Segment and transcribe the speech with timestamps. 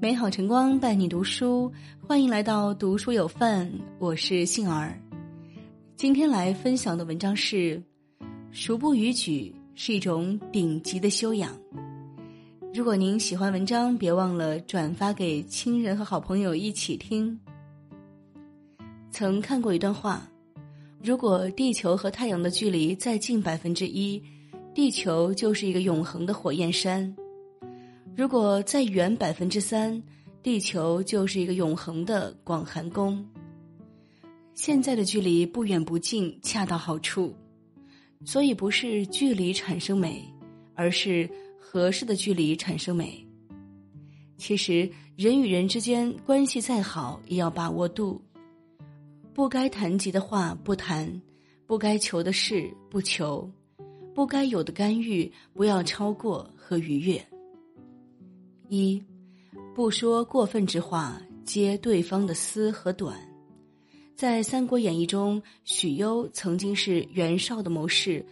[0.00, 1.72] 美好晨光伴你读书，
[2.06, 3.68] 欢迎来到读书有范，
[3.98, 4.96] 我是杏儿。
[5.96, 7.82] 今天来分享的文章是：
[8.52, 11.50] 熟不逾矩是一种顶级的修养。
[12.72, 17.36] 如果您喜欢文章，别忘了转发给亲人和好朋友一起听。
[19.10, 20.22] 曾看过一段话：
[21.02, 24.22] 如果地球和太阳的距离再近百分之一，
[24.72, 27.12] 地球就是一个永恒的火焰山。
[28.18, 30.02] 如果再远百分之三，
[30.42, 33.24] 地球就是一个永恒的广寒宫。
[34.54, 37.32] 现在的距离不远不近，恰到好处，
[38.24, 40.20] 所以不是距离产生美，
[40.74, 43.24] 而是合适的距离产生美。
[44.36, 48.20] 其实人与人之间关系再好，也要把握度，
[49.32, 51.22] 不该谈及的话不谈，
[51.68, 53.48] 不该求的事不求，
[54.12, 57.24] 不该有的干预不要超过和逾越。
[58.68, 59.02] 一，
[59.74, 63.18] 不说过分之话，揭对方的私和短。
[64.14, 68.24] 在《三国演义》中，许攸曾经是袁绍的谋士，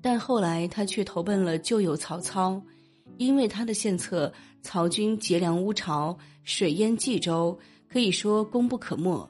[0.00, 2.60] 但后来他却投奔了旧友曹操。
[3.18, 4.30] 因为他的献策，
[4.60, 7.58] 曹军劫粮乌巢，水淹冀州，
[7.88, 9.26] 可以说功不可没。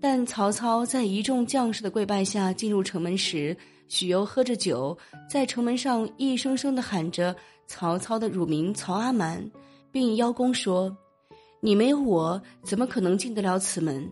[0.00, 3.56] 但曹操在一众将士的跪拜下进入城门时，
[3.88, 4.96] 许攸喝着酒，
[5.30, 7.34] 在城门上一声声的喊着。
[7.66, 9.50] 曹操的乳名曹阿瞒，
[9.90, 10.94] 并邀功说
[11.60, 14.06] ：“你没有我，怎么可能进得了此门？”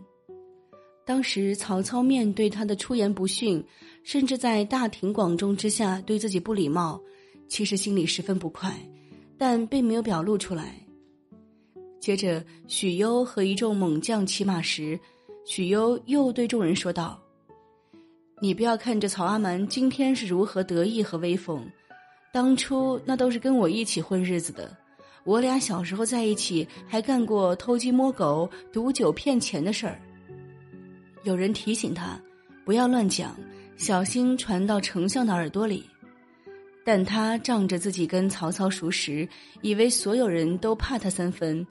[1.05, 3.63] 当时曹操面对他的出言不逊，
[4.03, 6.99] 甚至在大庭广众之下对自己不礼貌，
[7.47, 8.75] 其实心里十分不快，
[9.37, 10.83] 但并没有表露出来。
[11.99, 14.99] 接着，许攸和一众猛将骑马时，
[15.45, 17.21] 许攸又对众人说道
[18.43, 21.65] ：“你不要看着曹阿瞒今天是如何得意和威风。”
[22.33, 24.75] 当初那都是跟我一起混日子的，
[25.23, 29.97] 我俩小时候在一起，还干过偷鸡摸狗、赌酒骗钱的事儿。
[31.23, 32.19] 有人提醒他，
[32.65, 33.33] 不要乱讲，
[33.77, 35.89] 小心传到丞相的耳朵里。
[36.83, 39.25] 但他仗着自己跟曹操熟识，
[39.61, 41.65] 以为所有人都怕他三分，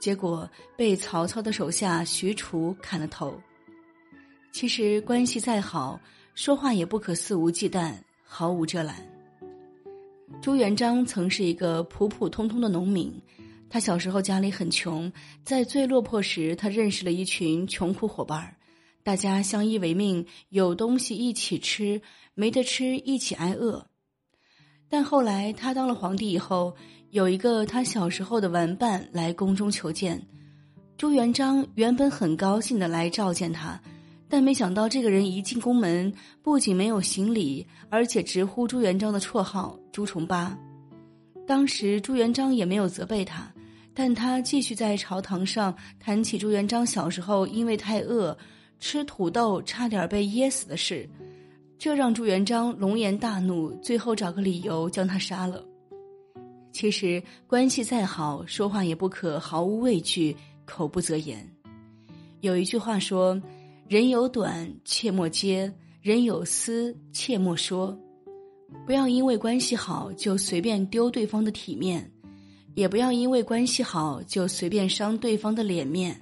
[0.00, 3.40] 结果被曹操的手下许褚砍了头。
[4.54, 6.00] 其实关系再好，
[6.36, 7.92] 说话也不可肆无忌惮、
[8.22, 8.94] 毫无遮拦。
[10.40, 13.12] 朱元璋曾是一个普普通通的农民，
[13.68, 15.12] 他小时候家里很穷，
[15.42, 18.54] 在最落魄时，他认识了一群穷苦伙伴儿，
[19.02, 22.00] 大家相依为命，有东西一起吃，
[22.34, 23.84] 没得吃一起挨饿。
[24.88, 26.76] 但后来他当了皇帝以后，
[27.10, 30.24] 有一个他小时候的玩伴来宫中求见，
[30.96, 33.80] 朱元璋原本很高兴的来召见他。
[34.28, 36.12] 但没想到，这个人一进宫门，
[36.42, 40.58] 不仅没有行礼，而且直呼朱元璋的绰号“朱重八”。
[41.46, 43.52] 当时朱元璋也没有责备他，
[43.92, 48.36] 但他继续在朝堂上谈起朱元璋小时候因为太饿，
[48.80, 51.08] 吃土豆差点被噎死的事，
[51.78, 55.62] 这让朱元璋龙颜大怒，最后找个理由将他杀了。
[56.72, 61.46] 其实关系再好，说话也不可毫无畏惧，口不择言。
[62.40, 63.40] 有一句话说。
[63.86, 67.96] 人有短，切莫揭；人有私，切莫说。
[68.86, 72.10] 不要因为关系好就随便丢对方的体面，
[72.74, 76.18] 也不要因为关系好就随便伤对方的脸面。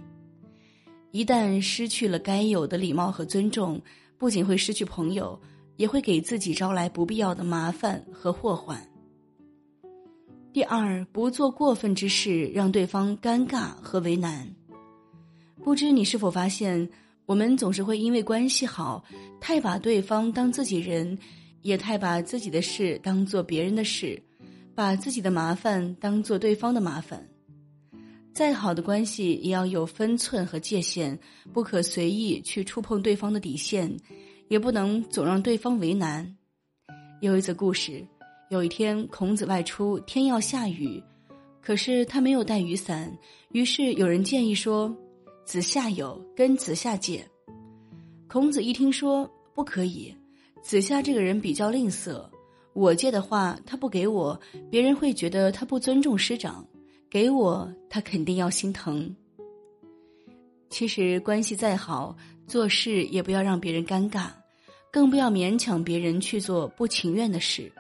[1.12, 3.80] 一旦失去了该有的礼貌和尊重，
[4.18, 5.40] 不仅会失去朋友，
[5.76, 8.84] 也会给自己招来不必要的麻烦和祸患。
[10.52, 14.52] 第二，不做过分之事，让对方尴尬和为难。
[15.62, 16.90] 不知你是否发现？
[17.32, 19.02] 我们总是会因为关系好，
[19.40, 21.18] 太把对方当自己人，
[21.62, 24.22] 也太把自己的事当做别人的事，
[24.74, 27.26] 把自己的麻烦当做对方的麻烦。
[28.34, 31.18] 再好的关系也要有分寸和界限，
[31.54, 33.90] 不可随意去触碰对方的底线，
[34.48, 36.36] 也不能总让对方为难。
[37.22, 38.06] 有一则故事，
[38.50, 41.02] 有一天孔子外出，天要下雨，
[41.62, 43.10] 可是他没有带雨伞，
[43.52, 44.94] 于是有人建议说。
[45.44, 47.28] 子夏有跟子夏借，
[48.28, 50.14] 孔子一听说不可以，
[50.62, 52.24] 子夏这个人比较吝啬，
[52.72, 54.40] 我借的话他不给我，
[54.70, 56.64] 别人会觉得他不尊重师长；
[57.10, 59.14] 给我他肯定要心疼。
[60.70, 62.16] 其实关系再好，
[62.46, 64.28] 做事也不要让别人尴尬，
[64.90, 67.70] 更不要勉强别人去做不情愿的事。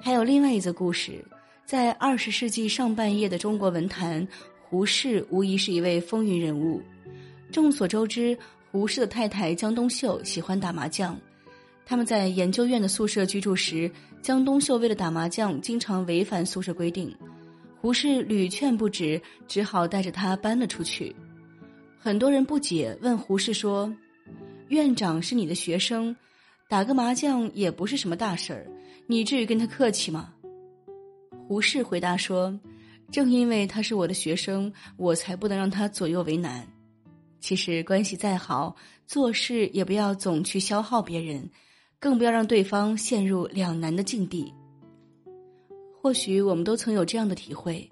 [0.00, 1.24] 还有另外一则故事，
[1.66, 4.26] 在二十世纪上半叶的中国文坛。
[4.72, 6.80] 胡适无疑是一位风云人物。
[7.50, 8.34] 众所周知，
[8.70, 11.14] 胡适的太太江冬秀喜欢打麻将。
[11.84, 13.90] 他们在研究院的宿舍居住时，
[14.22, 17.14] 江冬秀为了打麻将，经常违反宿舍规定。
[17.82, 21.14] 胡适屡劝不止，只好带着他搬了出去。
[21.98, 23.94] 很多人不解，问胡适说
[24.68, 26.16] ：“院长是你的学生，
[26.66, 28.66] 打个麻将也不是什么大事儿，
[29.06, 30.32] 你至于跟他客气吗？”
[31.46, 32.58] 胡适回答说
[33.12, 36.66] ：“正因为他是我的学生，我才不能让他左右为难。
[37.40, 38.74] 其实关系再好，
[39.06, 41.46] 做事也不要总去消耗别人，
[42.00, 44.50] 更不要让对方陷入两难的境地。
[46.00, 47.86] 或许我们都曾有这样的体会，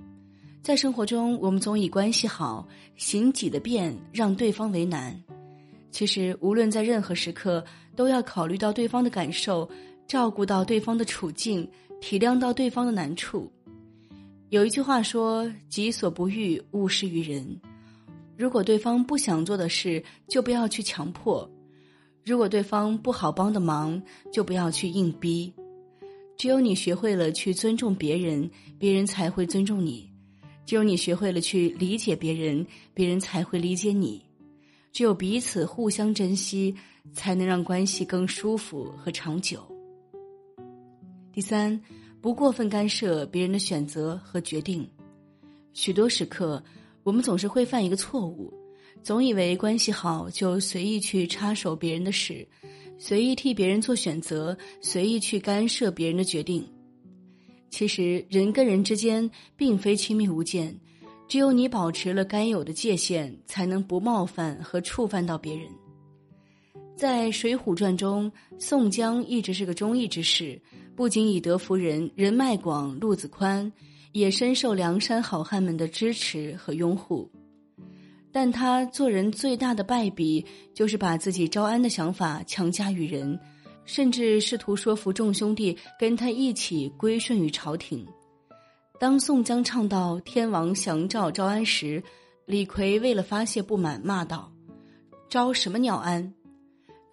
[0.62, 5.14] 在生活中，我们总以关系好、行己的便让对方为难。
[5.90, 7.62] 其实，无论在任何时刻，
[7.94, 9.68] 都要考虑到对方的感受，
[10.08, 11.70] 照顾到对方的处境。”
[12.00, 13.52] 体谅到对方的难处，
[14.50, 17.60] 有一句话说：“己所不欲，勿施于人。”
[18.36, 21.48] 如果对方不想做的事，就不要去强迫；
[22.24, 24.02] 如果对方不好帮的忙，
[24.32, 25.52] 就不要去硬逼。
[26.36, 30.10] 只有你学会了去尊重别人，别人才会尊重你；
[30.66, 34.20] 只有你学会了去理解别人，别人才会理解你。
[34.90, 36.74] 只有彼此互相珍惜，
[37.12, 39.64] 才能让关系更舒服和长久。
[41.32, 41.80] 第三，
[42.20, 44.86] 不过分干涉别人的选择和决定。
[45.72, 46.62] 许多时刻，
[47.02, 48.52] 我们总是会犯一个错误，
[49.02, 52.46] 总以为关系好就随意去插手别人的事，
[52.98, 56.66] 随意替别人做选择，随意去干涉别人的决定。
[57.70, 60.76] 其实，人跟人之间并非亲密无间，
[61.28, 65.68] 只有你保持了该有的界限，才能不冒犯和触犯到别人。
[66.96, 70.60] 在《水浒传》中，宋江一直是个忠义之士。
[71.00, 73.72] 不仅以德服人，人脉广，路子宽，
[74.12, 77.26] 也深受梁山好汉们的支持和拥护。
[78.30, 80.44] 但他做人最大的败笔，
[80.74, 83.40] 就是把自己招安的想法强加于人，
[83.86, 88.06] 甚至试图说服众兄弟跟他一起归顺于朝廷。
[88.98, 92.02] 当宋江唱到天王降诏招安时，
[92.44, 94.52] 李逵为了发泄不满，骂道
[95.30, 96.34] ：“招什么鸟安？”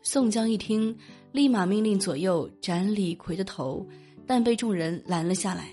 [0.04, 0.94] 宋江一听。
[1.38, 3.86] 立马命令左右斩李逵的头，
[4.26, 5.70] 但被众人拦了下来。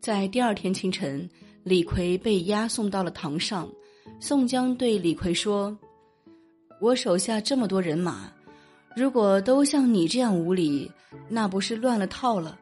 [0.00, 1.28] 在第二天清晨，
[1.64, 3.70] 李逵被押送到了堂上。
[4.18, 5.76] 宋江对李逵说
[6.80, 8.32] ：“我手下这么多人马，
[8.96, 10.90] 如果都像你这样无礼，
[11.28, 12.58] 那不是乱了套了？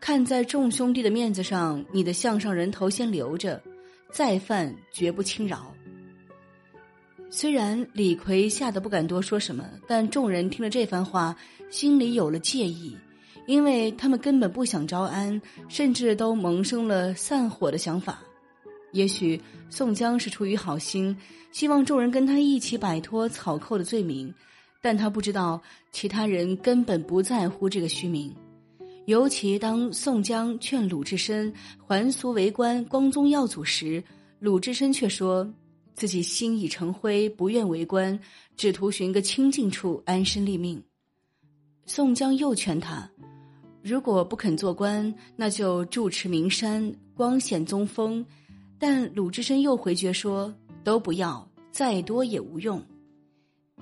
[0.00, 3.62] 看在众兄弟的面子上，你的项上人头先留着，
[4.10, 5.70] 再犯绝不轻饶。”
[7.30, 11.34] 虽然李逵吓得不敢多说什么，但众人听了这番话，
[11.68, 12.96] 心里有了介意，
[13.46, 18.20] 因为他们根本不想招安，甚至都萌生了散伙的想法。
[18.92, 21.16] 也许宋江是出于好心，
[21.50, 24.32] 希望众人跟他一起摆脱草寇的罪名，
[24.80, 25.60] 但他不知道
[25.90, 28.32] 其他人根本不在乎这个虚名。
[29.06, 31.52] 尤其当宋江劝鲁智深
[31.84, 34.02] 还俗为官、光宗耀祖时，
[34.38, 35.52] 鲁智深却说。
[35.94, 38.18] 自己心已成灰，不愿为官，
[38.56, 40.82] 只图寻个清静处安身立命。
[41.86, 43.08] 宋江又劝他，
[43.82, 48.24] 如果不肯做官，那就住持名山，光显宗风。
[48.78, 50.52] 但鲁智深又回绝说，
[50.82, 52.82] 都不要，再多也无用。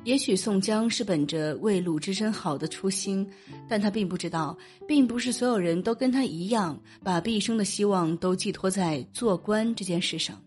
[0.05, 3.27] 也许宋江是本着为鲁智深好的初心，
[3.69, 4.57] 但他并不知道，
[4.87, 10.41] 并不是所有人都跟他一样，把毕生的希望都寄托在做官这件事上。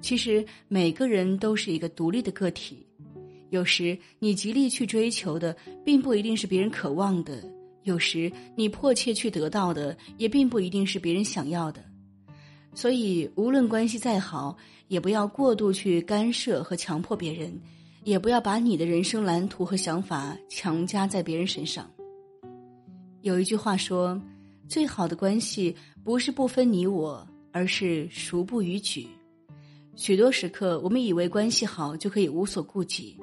[0.00, 2.86] 其实每个人都是一个独立的个体，
[3.50, 7.34] 有时你极力去追求的，并不一定是别人渴望的；
[7.82, 11.82] 有时你迫切去得到的，也并不一定是别人想要的。
[12.74, 14.56] 所以，无论关系再好，
[14.88, 17.58] 也不要过度去干涉和强迫别人，
[18.04, 21.90] 也不要把你的人生蓝图和想法强加在别人身上。
[23.22, 24.20] 有一句话说
[24.68, 25.74] ：“最好的关系
[26.04, 29.08] 不是不分你我，而是孰不逾矩。”
[29.96, 33.16] 许多时刻，我们以为关系好就可以无所顾忌，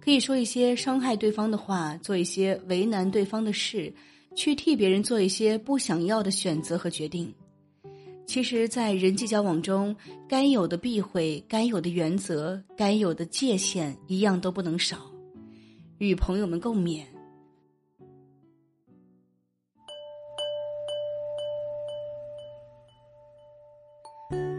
[0.00, 3.94] 可以说一些伤害对方的话，做一些为难对方的事，
[4.34, 7.32] 去替别人做一些不想要的选择和决定。
[8.26, 9.94] 其实，在人际交往中，
[10.28, 15.08] 该有的避讳、该有的原则、该有的界限，一样都不能少。
[15.98, 17.04] 与朋友们共勉。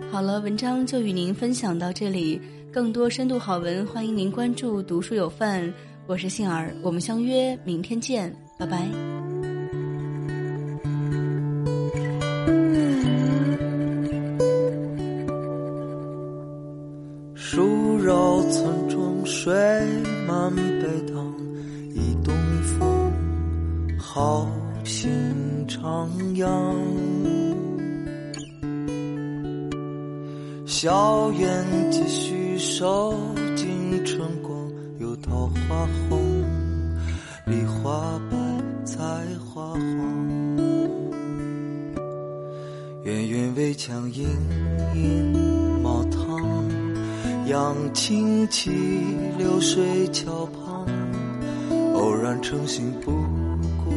[0.10, 2.42] 好了，文章就与您分享到这里。
[2.72, 5.72] 更多深度好文，欢迎您关注“读书有范”。
[6.08, 8.88] 我是杏儿，我们相约明天见，拜拜。
[17.36, 19.54] 树绕村中水
[20.28, 21.36] 满北塘，
[21.94, 22.34] 一东
[22.64, 24.48] 风，好
[24.84, 25.10] 心
[25.68, 27.47] 徜徉。
[30.80, 33.12] 硝烟继续收
[33.56, 34.56] 尽春光，
[35.00, 36.22] 有桃花红，
[37.48, 38.38] 梨花白，
[38.86, 39.04] 菜
[39.40, 39.82] 花黄。
[43.04, 44.28] 远远围墙隐
[44.94, 45.34] 隐
[45.82, 46.64] 茅堂，
[47.48, 48.70] 杨青起，
[49.36, 50.86] 流水桥旁。
[51.96, 53.14] 偶然乘兴不
[53.84, 53.92] 过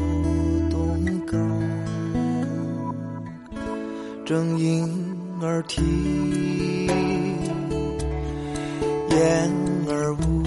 [0.70, 1.38] 东港，
[4.24, 4.88] 正因
[5.46, 6.86] 儿啼，
[9.10, 9.50] 燕
[9.88, 10.39] 儿舞，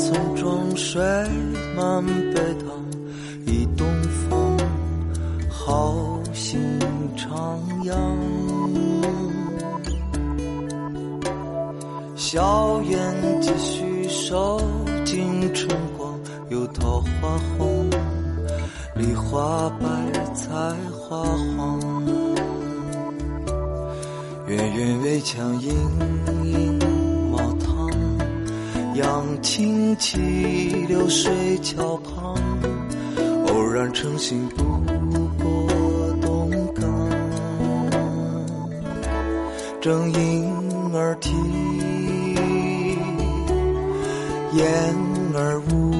[0.00, 1.02] 村庄水
[1.76, 2.02] 满
[2.32, 2.72] 北塘，
[3.44, 4.56] 一东风，
[5.50, 6.58] 好心
[7.14, 7.28] 徜
[7.84, 7.92] 徉。
[12.16, 12.98] 小院
[13.42, 14.58] 继续收
[15.04, 17.90] 尽春光，有桃花红，
[18.94, 19.86] 梨花白，
[20.34, 20.48] 菜
[20.90, 21.78] 花黄。
[24.46, 25.68] 远远围墙隐
[26.44, 26.79] 隐，
[29.00, 30.18] 杨青起，
[30.86, 32.36] 流水桥旁。
[33.46, 34.62] 偶然乘兴不
[35.42, 35.66] 过
[36.20, 36.84] 东港，
[39.80, 41.34] 正莺儿啼，
[44.52, 44.94] 燕
[45.34, 45.94] 儿舞，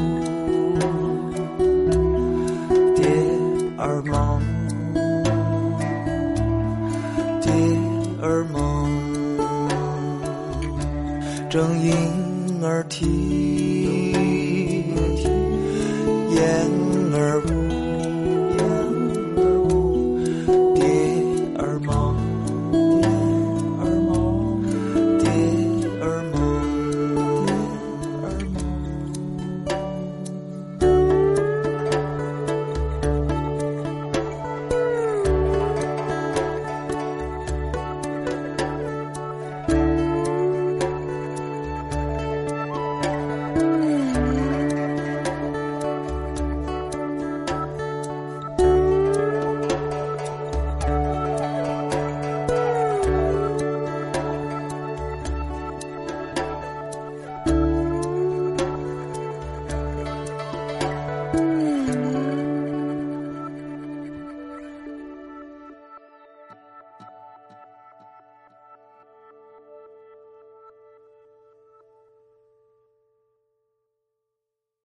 [2.95, 3.07] 蝶
[3.79, 4.43] 儿忙，
[7.41, 7.51] 蝶
[8.21, 8.91] 儿忙，
[11.49, 11.95] 正莺
[13.01, 13.50] 儿啼。